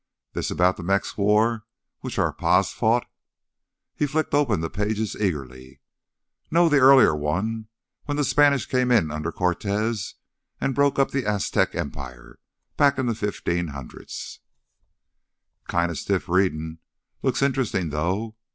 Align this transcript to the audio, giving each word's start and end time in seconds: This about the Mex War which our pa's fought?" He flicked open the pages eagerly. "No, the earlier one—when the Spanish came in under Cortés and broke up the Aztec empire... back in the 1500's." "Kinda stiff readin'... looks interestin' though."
This 0.33 0.49
about 0.49 0.77
the 0.77 0.83
Mex 0.83 1.15
War 1.15 1.63
which 1.99 2.17
our 2.17 2.33
pa's 2.33 2.73
fought?" 2.73 3.05
He 3.95 4.07
flicked 4.07 4.33
open 4.33 4.59
the 4.59 4.67
pages 4.71 5.15
eagerly. 5.15 5.79
"No, 6.49 6.69
the 6.69 6.79
earlier 6.79 7.15
one—when 7.15 8.17
the 8.17 8.23
Spanish 8.23 8.65
came 8.65 8.89
in 8.89 9.11
under 9.11 9.31
Cortés 9.31 10.15
and 10.59 10.73
broke 10.73 10.97
up 10.97 11.11
the 11.11 11.27
Aztec 11.27 11.75
empire... 11.75 12.39
back 12.77 12.97
in 12.97 13.05
the 13.05 13.13
1500's." 13.13 14.39
"Kinda 15.69 15.93
stiff 15.93 16.27
readin'... 16.27 16.79
looks 17.21 17.43
interestin' 17.43 17.91
though." 17.91 18.35